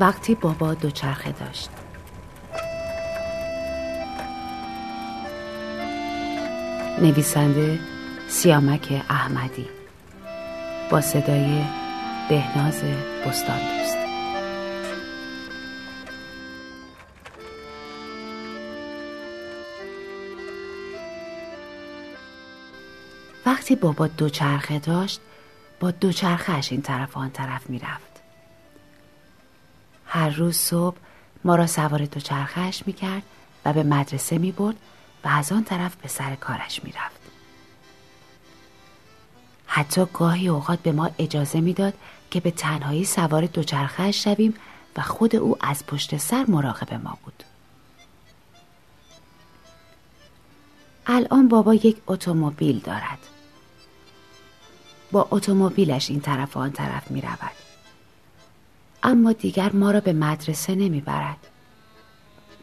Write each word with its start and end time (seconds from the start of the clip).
وقتی 0.00 0.34
بابا 0.34 0.74
دوچرخه 0.74 1.32
داشت. 1.32 1.70
نویسنده 6.98 7.78
سیامک 8.28 9.02
احمدی. 9.10 9.66
با 10.90 11.00
صدای 11.00 11.64
بهناز 12.28 12.82
بستان 13.26 13.58
دوست 13.58 13.96
وقتی 23.46 23.76
بابا 23.76 24.06
دوچرخه 24.06 24.78
داشت 24.78 25.20
با 25.80 25.90
دوچرخهش 25.90 26.72
این 26.72 26.82
طرف 26.82 27.16
آن 27.16 27.30
طرف 27.30 27.70
می‌رفت. 27.70 28.09
هر 30.12 30.28
روز 30.28 30.56
صبح 30.56 30.96
ما 31.44 31.56
را 31.56 31.66
سوار 31.66 32.04
دوچرخهش 32.04 32.82
می‌کرد 32.86 33.22
و 33.64 33.72
به 33.72 33.82
مدرسه 33.82 34.38
می‌برد 34.38 34.76
و 35.24 35.28
از 35.28 35.52
آن 35.52 35.64
طرف 35.64 35.96
به 35.96 36.08
سر 36.08 36.34
کارش 36.34 36.84
می‌رفت. 36.84 37.20
حتی 39.66 40.04
گاهی 40.12 40.48
اوقات 40.48 40.78
به 40.78 40.92
ما 40.92 41.10
اجازه 41.18 41.60
می‌داد 41.60 41.94
که 42.30 42.40
به 42.40 42.50
تنهایی 42.50 43.04
سوار 43.04 43.46
دوچرخهش 43.46 44.24
شویم 44.24 44.54
و 44.96 45.02
خود 45.02 45.36
او 45.36 45.56
از 45.60 45.86
پشت 45.86 46.16
سر 46.16 46.44
مراقب 46.48 46.94
ما 46.94 47.18
بود. 47.24 47.44
الان 51.06 51.48
بابا 51.48 51.74
یک 51.74 51.96
اتومبیل 52.06 52.78
دارد. 52.78 53.18
با 55.12 55.28
اتومبیلش 55.30 56.10
این 56.10 56.20
طرف 56.20 56.56
و 56.56 56.60
آن 56.60 56.72
طرف 56.72 57.10
می 57.10 57.20
رود. 57.20 57.69
اما 59.02 59.32
دیگر 59.32 59.72
ما 59.72 59.90
را 59.90 60.00
به 60.00 60.12
مدرسه 60.12 60.74
نمی 60.74 61.00
برد. 61.00 61.46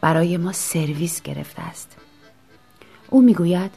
برای 0.00 0.36
ما 0.36 0.52
سرویس 0.52 1.22
گرفته 1.22 1.62
است. 1.62 1.96
او 3.08 3.22
می 3.22 3.34
گوید 3.34 3.70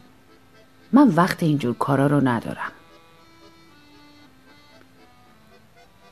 من 0.91 1.07
وقت 1.07 1.43
اینجور 1.43 1.75
کارا 1.75 2.07
رو 2.07 2.27
ندارم. 2.27 2.71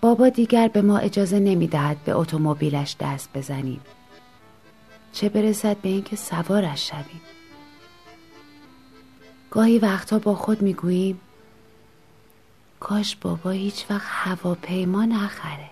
بابا 0.02 0.30
دیگر 0.30 0.68
به 0.68 0.82
ما 0.82 0.98
اجازه 0.98 1.40
نمی 1.40 1.68
دهد 1.68 2.04
به 2.04 2.12
اتومبیلش 2.12 2.96
دست 3.00 3.30
بزنیم. 3.34 3.82
چه 5.14 5.30
برسد 5.30 5.78
به 5.78 5.90
اینکه 5.90 6.16
سوارش 6.16 6.90
شویم. 6.90 7.22
گاهی 9.52 9.80
وقتا 9.80 10.20
با 10.20 10.36
خود 10.36 10.62
می 10.62 10.74
گوییم 10.74 11.20
کاش 12.80 13.16
بابا 13.16 13.50
هیچ 13.50 13.86
وقت 13.90 14.08
هواپیما 14.08 15.06
نخره 15.06 15.70